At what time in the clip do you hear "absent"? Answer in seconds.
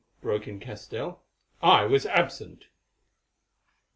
2.07-2.65